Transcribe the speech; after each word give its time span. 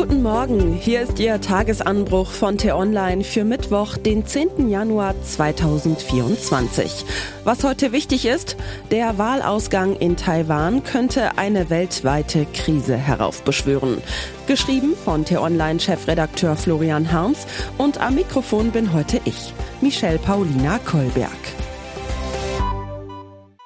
Guten 0.00 0.22
Morgen, 0.22 0.72
hier 0.72 1.02
ist 1.02 1.20
Ihr 1.20 1.42
Tagesanbruch 1.42 2.30
von 2.30 2.56
T-Online 2.56 3.22
für 3.22 3.44
Mittwoch, 3.44 3.98
den 3.98 4.24
10. 4.24 4.70
Januar 4.70 5.14
2024. 5.22 7.04
Was 7.44 7.64
heute 7.64 7.92
wichtig 7.92 8.24
ist, 8.24 8.56
der 8.90 9.18
Wahlausgang 9.18 9.96
in 9.96 10.16
Taiwan 10.16 10.84
könnte 10.84 11.36
eine 11.36 11.68
weltweite 11.68 12.46
Krise 12.46 12.96
heraufbeschwören. 12.96 13.98
Geschrieben 14.46 14.94
von 15.04 15.26
T-Online-Chefredakteur 15.26 16.56
Florian 16.56 17.12
Harms 17.12 17.46
und 17.76 18.00
am 18.00 18.14
Mikrofon 18.14 18.70
bin 18.70 18.94
heute 18.94 19.20
ich, 19.26 19.52
Michelle 19.82 20.18
Paulina 20.18 20.78
Kolberg. 20.78 21.59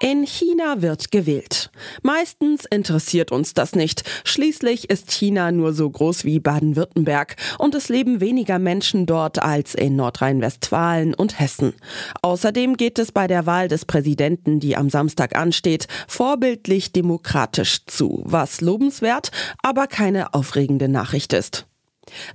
In 0.04 0.26
China 0.26 0.82
wird 0.82 1.12
gewählt. 1.12 1.70
Meistens 2.02 2.66
interessiert 2.66 3.32
uns 3.32 3.54
das 3.54 3.74
nicht. 3.74 4.04
Schließlich 4.24 4.90
ist 4.90 5.10
China 5.10 5.50
nur 5.50 5.72
so 5.72 5.88
groß 5.88 6.26
wie 6.26 6.40
Baden-Württemberg 6.40 7.36
und 7.56 7.74
es 7.74 7.88
leben 7.88 8.20
weniger 8.20 8.58
Menschen 8.58 9.06
dort 9.06 9.42
als 9.42 9.74
in 9.74 9.96
Nordrhein-Westfalen 9.96 11.14
und 11.14 11.40
Hessen. 11.40 11.72
Außerdem 12.20 12.76
geht 12.76 12.98
es 12.98 13.12
bei 13.12 13.26
der 13.26 13.46
Wahl 13.46 13.68
des 13.68 13.86
Präsidenten, 13.86 14.60
die 14.60 14.76
am 14.76 14.90
Samstag 14.90 15.34
ansteht, 15.36 15.88
vorbildlich 16.06 16.92
demokratisch 16.92 17.86
zu, 17.86 18.24
was 18.26 18.60
lobenswert, 18.60 19.30
aber 19.62 19.86
keine 19.86 20.34
aufregende 20.34 20.90
Nachricht 20.90 21.32
ist. 21.32 21.66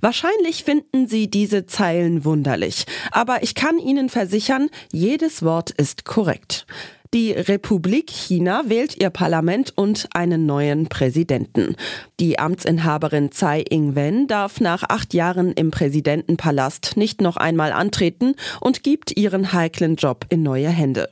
Wahrscheinlich 0.00 0.64
finden 0.64 1.06
Sie 1.06 1.30
diese 1.30 1.66
Zeilen 1.66 2.24
wunderlich, 2.24 2.86
aber 3.12 3.44
ich 3.44 3.54
kann 3.54 3.78
Ihnen 3.78 4.08
versichern, 4.08 4.70
jedes 4.90 5.44
Wort 5.44 5.70
ist 5.70 6.04
korrekt. 6.04 6.66
Die 7.12 7.32
Republik 7.32 8.08
China 8.08 8.62
wählt 8.66 8.96
ihr 8.96 9.10
Parlament 9.10 9.72
und 9.76 10.08
einen 10.14 10.46
neuen 10.46 10.86
Präsidenten. 10.86 11.74
Die 12.20 12.38
Amtsinhaberin 12.38 13.32
Tsai 13.32 13.64
Ing-wen 13.68 14.28
darf 14.28 14.60
nach 14.60 14.84
acht 14.88 15.12
Jahren 15.12 15.52
im 15.52 15.72
Präsidentenpalast 15.72 16.96
nicht 16.96 17.20
noch 17.20 17.36
einmal 17.36 17.72
antreten 17.72 18.36
und 18.60 18.84
gibt 18.84 19.16
ihren 19.16 19.52
heiklen 19.52 19.96
Job 19.96 20.24
in 20.28 20.44
neue 20.44 20.68
Hände. 20.68 21.10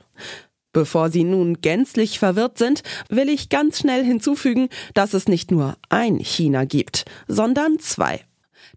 Bevor 0.72 1.10
Sie 1.10 1.24
nun 1.24 1.60
gänzlich 1.62 2.20
verwirrt 2.20 2.58
sind, 2.58 2.84
will 3.08 3.28
ich 3.28 3.48
ganz 3.48 3.80
schnell 3.80 4.04
hinzufügen, 4.04 4.68
dass 4.94 5.14
es 5.14 5.26
nicht 5.26 5.50
nur 5.50 5.76
ein 5.88 6.18
China 6.20 6.64
gibt, 6.64 7.06
sondern 7.26 7.80
zwei. 7.80 8.20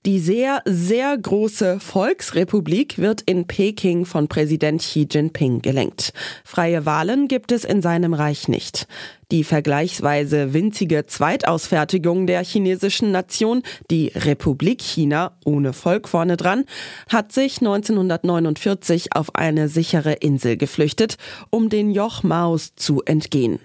Die 0.05 0.19
sehr, 0.19 0.61
sehr 0.65 1.17
große 1.17 1.79
Volksrepublik 1.79 2.97
wird 2.97 3.21
in 3.21 3.45
Peking 3.45 4.05
von 4.05 4.27
Präsident 4.27 4.81
Xi 4.81 5.07
Jinping 5.09 5.61
gelenkt. 5.61 6.13
Freie 6.43 6.85
Wahlen 6.85 7.27
gibt 7.27 7.51
es 7.51 7.65
in 7.65 7.81
seinem 7.81 8.13
Reich 8.13 8.47
nicht. 8.47 8.87
Die 9.31 9.43
vergleichsweise 9.43 10.53
winzige 10.53 11.05
Zweitausfertigung 11.05 12.27
der 12.27 12.43
chinesischen 12.43 13.11
Nation, 13.11 13.63
die 13.89 14.11
Republik 14.13 14.81
China 14.81 15.37
ohne 15.45 15.71
Volk 15.71 16.09
vorne 16.09 16.35
dran, 16.35 16.65
hat 17.07 17.31
sich 17.31 17.59
1949 17.59 19.15
auf 19.15 19.35
eine 19.35 19.69
sichere 19.69 20.13
Insel 20.13 20.57
geflüchtet, 20.57 21.17
um 21.49 21.69
den 21.69 21.91
Joch 21.91 22.23
Maos 22.23 22.75
zu 22.75 23.03
entgehen. 23.03 23.59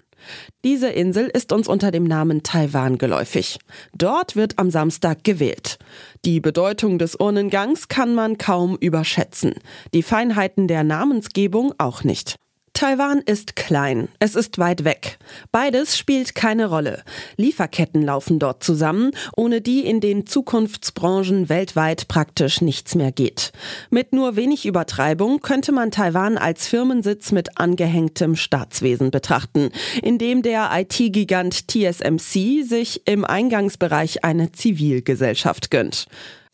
Diese 0.64 0.88
Insel 0.88 1.26
ist 1.26 1.52
uns 1.52 1.68
unter 1.68 1.90
dem 1.90 2.04
Namen 2.04 2.42
Taiwan 2.42 2.98
geläufig. 2.98 3.58
Dort 3.94 4.36
wird 4.36 4.58
am 4.58 4.70
Samstag 4.70 5.24
gewählt. 5.24 5.78
Die 6.24 6.40
Bedeutung 6.40 6.98
des 6.98 7.18
Urnengangs 7.18 7.88
kann 7.88 8.14
man 8.14 8.38
kaum 8.38 8.76
überschätzen. 8.76 9.54
Die 9.94 10.02
Feinheiten 10.02 10.68
der 10.68 10.84
Namensgebung 10.84 11.74
auch 11.78 12.04
nicht. 12.04 12.36
Taiwan 12.76 13.22
ist 13.24 13.56
klein, 13.56 14.08
es 14.18 14.34
ist 14.34 14.58
weit 14.58 14.84
weg. 14.84 15.16
Beides 15.50 15.96
spielt 15.96 16.34
keine 16.34 16.66
Rolle. 16.66 17.04
Lieferketten 17.38 18.02
laufen 18.02 18.38
dort 18.38 18.62
zusammen, 18.62 19.12
ohne 19.34 19.62
die 19.62 19.86
in 19.86 20.02
den 20.02 20.26
Zukunftsbranchen 20.26 21.48
weltweit 21.48 22.06
praktisch 22.06 22.60
nichts 22.60 22.94
mehr 22.94 23.12
geht. 23.12 23.52
Mit 23.88 24.12
nur 24.12 24.36
wenig 24.36 24.66
Übertreibung 24.66 25.40
könnte 25.40 25.72
man 25.72 25.90
Taiwan 25.90 26.36
als 26.36 26.68
Firmensitz 26.68 27.32
mit 27.32 27.58
angehängtem 27.58 28.36
Staatswesen 28.36 29.10
betrachten, 29.10 29.70
in 30.02 30.18
dem 30.18 30.42
der 30.42 30.68
IT-Gigant 30.74 31.68
TSMC 31.68 32.62
sich 32.62 33.06
im 33.06 33.24
Eingangsbereich 33.24 34.22
eine 34.22 34.52
Zivilgesellschaft 34.52 35.70
gönnt. 35.70 36.08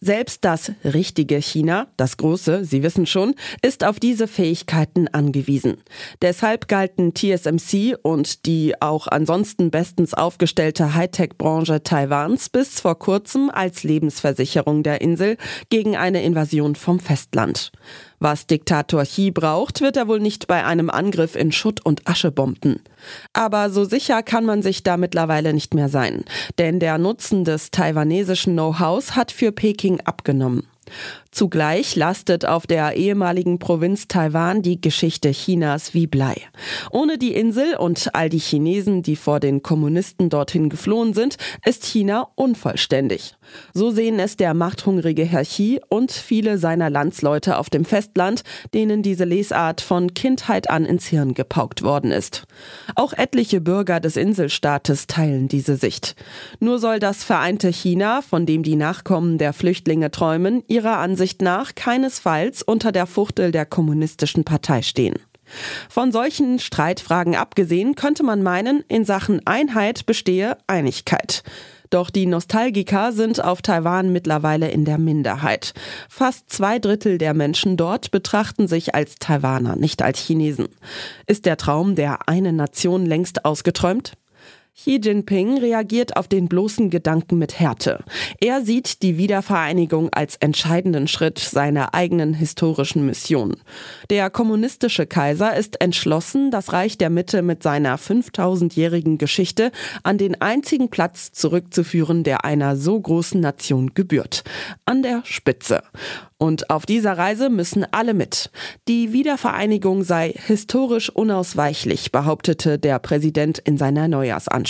Selbst 0.05 0.45
das 0.45 0.73
richtige 0.83 1.37
China, 1.37 1.87
das 1.97 2.17
große, 2.17 2.65
Sie 2.65 2.83
wissen 2.83 3.07
schon, 3.07 3.37
ist 3.63 3.85
auf 3.85 4.01
diese 4.01 4.27
Fähigkeiten 4.27 5.07
angewiesen. 5.07 5.77
Deshalb 6.21 6.67
galten 6.67 7.15
TSMC 7.15 7.97
und 8.03 8.45
die 8.45 8.75
auch 8.83 9.07
ansonsten 9.07 9.71
bestens 9.71 10.13
aufgestellte 10.13 10.97
Hightech-Branche 10.97 11.85
Taiwans 11.85 12.49
bis 12.49 12.81
vor 12.81 12.99
kurzem 12.99 13.49
als 13.49 13.85
Lebensversicherung 13.85 14.83
der 14.83 15.03
Insel 15.03 15.37
gegen 15.71 15.97
eine 15.97 16.25
Invasion 16.25 16.75
vom 16.75 16.99
Festland. 16.99 17.71
Was 18.25 18.47
Diktator 18.47 19.03
Xi 19.03 19.33
braucht, 19.33 19.81
wird 19.81 19.97
er 19.97 20.07
wohl 20.07 20.21
nicht 20.21 20.47
bei 20.47 20.65
einem 20.65 20.91
Angriff 20.91 21.35
in 21.35 21.51
Schutt 21.51 21.85
und 21.85 22.07
Asche 22.07 22.31
bomben. 22.31 22.79
Aber 23.33 23.69
so 23.69 23.85
sicher 23.85 24.23
kann 24.23 24.45
man 24.45 24.63
sich 24.63 24.85
da 24.85 24.97
mittlerweile 24.97 25.53
nicht 25.53 25.75
mehr 25.75 25.89
sein, 25.89 26.25
denn 26.57 26.79
der 26.79 26.99
Nutzen 26.99 27.43
des 27.43 27.73
taiwanesischen 27.73 28.53
Know-hows 28.53 29.17
hat 29.17 29.33
für 29.33 29.51
Peking 29.51 30.03
abgenommen. 30.03 30.69
Zugleich 31.31 31.97
lastet 31.97 32.45
auf 32.45 32.67
der 32.67 32.95
ehemaligen 32.95 33.59
Provinz 33.59 34.07
Taiwan 34.07 34.61
die 34.61 34.81
Geschichte 34.81 35.31
Chinas 35.31 35.95
wie 35.95 36.07
Blei. 36.07 36.37
Ohne 36.91 37.17
die 37.17 37.33
Insel 37.35 37.75
und 37.77 38.15
all 38.15 38.29
die 38.29 38.39
Chinesen, 38.39 39.03
die 39.03 39.17
vor 39.17 39.41
den 39.41 39.63
Kommunisten 39.63 40.29
dorthin 40.29 40.69
geflohen 40.69 41.15
sind, 41.15 41.39
ist 41.65 41.87
China 41.87 42.29
unvollständig. 42.35 43.35
So 43.73 43.91
sehen 43.91 44.19
es 44.19 44.37
der 44.37 44.53
machthungrige 44.53 45.25
Herr 45.25 45.45
Xi 45.45 45.81
und 45.89 46.13
viele 46.13 46.59
seiner 46.59 46.91
Landsleute 46.91 47.57
auf 47.57 47.71
dem 47.71 47.87
Festland, 47.87 48.43
denen 48.75 49.03
diese 49.03 49.25
Lesart 49.25 49.81
von 49.81 50.13
Kindheit 50.13 50.69
an 50.69 50.85
ins 50.85 51.07
Hirn 51.07 51.33
gepaukt 51.33 51.83
worden 51.83 52.11
ist. 52.11 52.45
Auch 52.95 53.15
etliche 53.15 53.63
Bürger 53.63 54.01
des 54.01 54.17
Inselstaates 54.17 55.07
teilen 55.07 55.49
diese 55.49 55.77
Sicht. 55.77 56.15
Nur 56.61 56.79
soll 56.79 56.99
das 56.99 57.25
vereinte 57.25 57.69
China, 57.69 58.21
von 58.21 58.45
dem 58.45 58.63
die 58.63 58.77
Nachkommen 58.77 59.39
der 59.39 59.55
Flüchtlinge 59.55 60.11
träumen, 60.11 60.63
ihrer 60.73 60.97
Ansicht 60.99 61.43
nach 61.43 61.75
keinesfalls 61.75 62.63
unter 62.63 62.91
der 62.91 63.07
Fuchtel 63.07 63.53
der 63.53 63.67
kommunistischen 63.67 64.43
Partei 64.43 64.83
stehen. 64.83 65.17
Von 65.91 66.13
solchen 66.13 66.59
Streitfragen 66.59 67.37
abgesehen 67.37 67.95
könnte 67.95 68.23
man 68.23 68.43
meinen, 68.43 68.83
in 68.89 69.05
Sachen 69.05 69.47
Einheit 69.47 70.07
bestehe 70.07 70.57
Einigkeit. 70.67 71.43
Doch 71.91 72.09
die 72.09 72.25
Nostalgiker 72.25 73.13
sind 73.13 73.45
auf 73.45 73.61
Taiwan 73.61 74.13
mittlerweile 74.13 74.71
in 74.71 74.87
der 74.87 74.97
Minderheit. 74.97 75.75
Fast 76.09 76.49
zwei 76.51 76.79
Drittel 76.79 77.19
der 77.19 77.35
Menschen 77.35 77.77
dort 77.77 78.11
betrachten 78.11 78.67
sich 78.67 78.95
als 78.95 79.17
Taiwaner, 79.17 79.77
nicht 79.77 80.01
als 80.01 80.19
Chinesen. 80.21 80.69
Ist 81.27 81.45
der 81.45 81.59
Traum 81.59 81.95
der 81.95 82.31
einen 82.31 82.57
Nation 82.57 83.05
längst 83.05 83.45
ausgeträumt? 83.45 84.15
Xi 84.75 84.99
Jinping 85.03 85.59
reagiert 85.59 86.17
auf 86.17 86.29
den 86.29 86.49
bloßen 86.49 86.89
Gedanken 86.89 87.37
mit 87.37 87.61
Härte. 87.61 88.03
Er 88.41 88.63
sieht 88.63 89.03
die 89.03 89.19
Wiedervereinigung 89.19 90.09
als 90.15 90.37
entscheidenden 90.37 91.09
Schritt 91.09 91.39
seiner 91.39 91.93
eigenen 91.93 92.33
historischen 92.33 93.05
Mission. 93.05 93.55
Der 94.09 94.31
kommunistische 94.31 95.07
Kaiser 95.07 95.55
ist 95.55 95.83
entschlossen, 95.83 96.51
das 96.51 96.73
Reich 96.73 96.97
der 96.97 97.11
Mitte 97.11 97.43
mit 97.43 97.63
seiner 97.63 97.99
5000-jährigen 97.99 99.19
Geschichte 99.19 99.73
an 100.05 100.17
den 100.17 100.41
einzigen 100.41 100.89
Platz 100.89 101.33
zurückzuführen, 101.33 102.25
der 102.25 102.47
einer 102.47 102.75
so 102.75 102.99
großen 102.99 103.43
Nation 103.43 103.93
gebührt. 103.93 104.43
An 104.87 105.03
der 105.03 105.21
Spitze. 105.27 105.83
Und 106.39 106.71
auf 106.71 106.87
dieser 106.87 107.17
Reise 107.17 107.51
müssen 107.51 107.87
alle 107.93 108.15
mit. 108.15 108.51
Die 108.89 109.13
Wiedervereinigung 109.13 110.03
sei 110.03 110.35
historisch 110.35 111.09
unausweichlich, 111.09 112.11
behauptete 112.11 112.81
der 112.81 112.99
Präsident 112.99 113.61
in 113.61 113.79
seiner 113.79 114.09
Neujahrsansprache. 114.09 114.62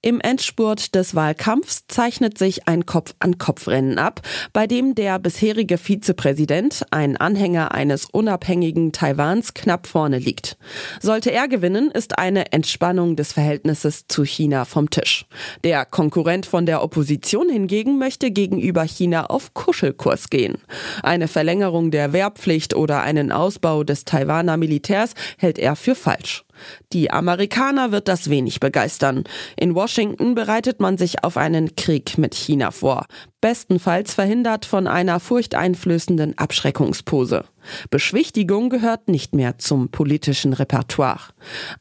Im 0.00 0.20
Endspurt 0.20 0.94
des 0.94 1.16
Wahlkampfs 1.16 1.88
zeichnet 1.88 2.38
sich 2.38 2.68
ein 2.68 2.86
Kopf-an-Kopf-Rennen 2.86 3.98
ab, 3.98 4.20
bei 4.52 4.68
dem 4.68 4.94
der 4.94 5.18
bisherige 5.18 5.76
Vizepräsident, 5.76 6.84
ein 6.92 7.16
Anhänger 7.16 7.72
eines 7.72 8.04
unabhängigen 8.04 8.92
Taiwans, 8.92 9.54
knapp 9.54 9.88
vorne 9.88 10.20
liegt. 10.20 10.56
Sollte 11.00 11.32
er 11.32 11.48
gewinnen, 11.48 11.90
ist 11.90 12.16
eine 12.16 12.52
Entspannung 12.52 13.16
des 13.16 13.32
Verhältnisses 13.32 14.06
zu 14.06 14.22
China 14.22 14.66
vom 14.66 14.88
Tisch. 14.88 15.26
Der 15.64 15.84
Konkurrent 15.84 16.46
von 16.46 16.64
der 16.64 16.84
Opposition 16.84 17.48
hingegen 17.48 17.98
möchte 17.98 18.30
gegenüber 18.30 18.84
China 18.84 19.26
auf 19.26 19.52
Kuschelkurs 19.52 20.30
gehen. 20.30 20.58
Eine 21.02 21.26
Verlängerung 21.26 21.90
der 21.90 22.12
Wehrpflicht 22.12 22.76
oder 22.76 23.02
einen 23.02 23.32
Ausbau 23.32 23.82
des 23.82 24.04
Taiwaner 24.04 24.58
Militärs 24.58 25.14
hält 25.38 25.58
er 25.58 25.74
für 25.74 25.96
falsch. 25.96 26.44
Die 26.92 27.10
Amerikaner 27.10 27.92
wird 27.92 28.08
das 28.08 28.30
wenig 28.30 28.60
begeistern. 28.60 29.24
In 29.56 29.74
Washington 29.74 30.34
bereitet 30.34 30.80
man 30.80 30.98
sich 30.98 31.24
auf 31.24 31.36
einen 31.36 31.76
Krieg 31.76 32.18
mit 32.18 32.34
China 32.34 32.70
vor. 32.70 33.06
Bestenfalls 33.40 34.14
verhindert 34.14 34.64
von 34.64 34.88
einer 34.88 35.20
furchteinflößenden 35.20 36.36
Abschreckungspose. 36.38 37.44
Beschwichtigung 37.90 38.68
gehört 38.68 39.08
nicht 39.08 39.34
mehr 39.34 39.58
zum 39.58 39.90
politischen 39.90 40.52
Repertoire. 40.52 41.20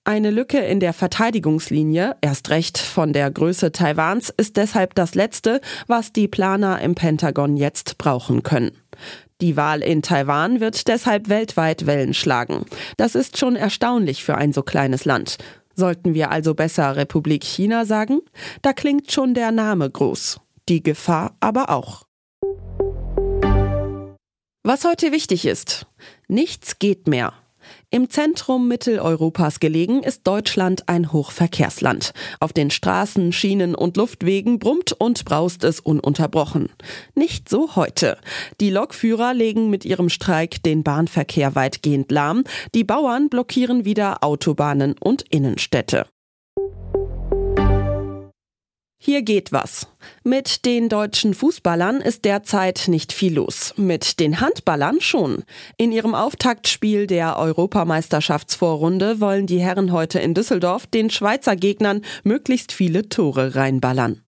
Eine 0.03 0.29
Lücke 0.29 0.59
in 0.59 0.79
der 0.79 0.93
Verteidigungslinie, 0.93 2.15
erst 2.21 2.49
recht 2.49 2.77
von 2.77 3.13
der 3.13 3.31
Größe 3.31 3.71
Taiwans, 3.71 4.31
ist 4.35 4.57
deshalb 4.57 4.93
das 4.95 5.15
Letzte, 5.15 5.61
was 5.87 6.13
die 6.13 6.27
Planer 6.27 6.79
im 6.81 6.93
Pentagon 6.93 7.57
jetzt 7.57 7.97
brauchen 7.97 8.43
können. 8.43 8.71
Die 9.39 9.55
Wahl 9.55 9.83
in 9.83 10.01
Taiwan 10.01 10.59
wird 10.61 10.87
deshalb 10.87 11.29
weltweit 11.29 11.85
Wellen 11.85 12.15
schlagen. 12.15 12.65
Das 12.97 13.13
ist 13.13 13.37
schon 13.37 13.55
erstaunlich 13.55 14.23
für 14.23 14.35
ein 14.35 14.51
so 14.51 14.63
kleines 14.63 15.05
Land. 15.05 15.37
Sollten 15.75 16.15
wir 16.15 16.31
also 16.31 16.55
besser 16.55 16.95
Republik 16.95 17.43
China 17.43 17.85
sagen? 17.85 18.21
Da 18.63 18.73
klingt 18.73 19.11
schon 19.11 19.35
der 19.35 19.51
Name 19.51 19.87
groß. 19.89 20.39
Die 20.69 20.81
Gefahr 20.81 21.35
aber 21.39 21.69
auch. 21.69 22.03
Was 24.63 24.83
heute 24.83 25.11
wichtig 25.11 25.45
ist. 25.45 25.85
Nichts 26.27 26.79
geht 26.79 27.07
mehr. 27.07 27.33
Im 27.89 28.09
Zentrum 28.09 28.67
Mitteleuropas 28.67 29.59
gelegen 29.59 30.03
ist 30.03 30.27
Deutschland 30.27 30.89
ein 30.89 31.13
Hochverkehrsland. 31.13 32.13
Auf 32.39 32.53
den 32.53 32.69
Straßen, 32.69 33.31
Schienen 33.31 33.75
und 33.75 33.97
Luftwegen 33.97 34.59
brummt 34.59 34.93
und 34.93 35.23
braust 35.25 35.63
es 35.63 35.79
ununterbrochen. 35.79 36.69
Nicht 37.15 37.49
so 37.49 37.75
heute. 37.75 38.17
Die 38.59 38.69
Lokführer 38.69 39.33
legen 39.33 39.69
mit 39.69 39.85
ihrem 39.85 40.09
Streik 40.09 40.61
den 40.63 40.83
Bahnverkehr 40.83 41.55
weitgehend 41.55 42.11
lahm. 42.11 42.43
Die 42.75 42.83
Bauern 42.83 43.29
blockieren 43.29 43.85
wieder 43.85 44.23
Autobahnen 44.23 44.95
und 44.99 45.23
Innenstädte. 45.29 46.05
Hier 48.99 49.21
geht 49.21 49.51
was. 49.51 49.87
Mit 50.23 50.65
den 50.65 50.89
deutschen 50.89 51.33
Fußballern 51.33 52.01
ist 52.01 52.25
derzeit 52.25 52.85
nicht 52.87 53.13
viel 53.13 53.35
los. 53.35 53.73
Mit 53.77 54.19
den 54.19 54.41
Handballern 54.41 55.01
schon. 55.01 55.43
In 55.77 55.91
ihrem 55.91 56.15
Auftaktspiel 56.15 57.05
der 57.07 57.37
Europameisterschaftsvorrunde 57.37 59.21
wollen 59.21 59.45
die 59.45 59.59
Herren 59.59 59.91
heute 59.91 60.19
in 60.19 60.33
Düsseldorf 60.33 60.87
den 60.87 61.09
Schweizer 61.09 61.55
Gegnern 61.55 62.01
möglichst 62.23 62.71
viele 62.71 63.07
Tore 63.07 63.55
reinballern. 63.55 64.23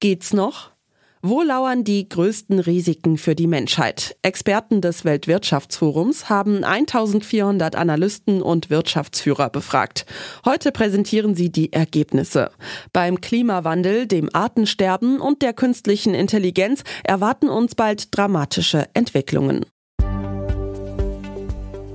Geht's 0.00 0.32
noch? 0.32 0.72
Wo 1.20 1.42
lauern 1.42 1.82
die 1.82 2.08
größten 2.08 2.60
Risiken 2.60 3.18
für 3.18 3.34
die 3.34 3.48
Menschheit? 3.48 4.16
Experten 4.22 4.80
des 4.80 5.04
Weltwirtschaftsforums 5.04 6.28
haben 6.28 6.62
1400 6.62 7.74
Analysten 7.74 8.40
und 8.40 8.70
Wirtschaftsführer 8.70 9.50
befragt. 9.50 10.06
Heute 10.44 10.70
präsentieren 10.70 11.34
sie 11.34 11.50
die 11.50 11.72
Ergebnisse. 11.72 12.52
Beim 12.92 13.20
Klimawandel, 13.20 14.06
dem 14.06 14.30
Artensterben 14.32 15.20
und 15.20 15.42
der 15.42 15.54
künstlichen 15.54 16.14
Intelligenz 16.14 16.84
erwarten 17.02 17.48
uns 17.48 17.74
bald 17.74 18.16
dramatische 18.16 18.86
Entwicklungen. 18.94 19.66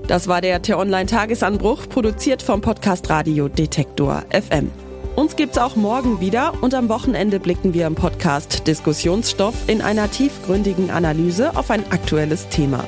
Das 0.07 0.27
war 0.27 0.41
der 0.41 0.61
T-Online-Tagesanbruch, 0.61 1.87
produziert 1.87 2.41
vom 2.41 2.59
Podcast 2.59 3.09
Radio 3.09 3.47
Detektor 3.47 4.25
FM. 4.31 4.69
Uns 5.15 5.36
gibt's 5.36 5.60
auch 5.60 5.75
morgen 5.75 6.19
wieder 6.19 6.63
und 6.63 6.74
am 6.74 6.89
Wochenende 6.89 7.39
blicken 7.39 7.75
wir 7.75 7.86
im 7.86 7.94
Podcast 7.94 8.65
Diskussionsstoff 8.65 9.69
in 9.69 9.83
einer 9.83 10.10
tiefgründigen 10.10 10.89
Analyse 10.89 11.56
auf 11.56 11.69
ein 11.69 11.86
aktuelles 11.92 12.50
Thema. 12.50 12.83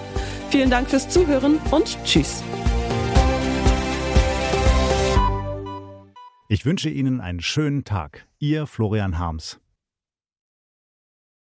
Vielen 0.50 0.72
Dank 0.72 0.89
fürs 0.89 1.07
Zuhören 1.07 1.60
und 1.69 2.04
Tschüss. 2.04 2.42
Ich 6.48 6.66
wünsche 6.66 6.89
Ihnen 6.89 7.22
einen 7.22 7.42
schönen 7.42 7.83
Tag. 7.83 8.25
Ihr 8.39 8.66
Florian 8.66 9.19
Harms. 9.19 9.60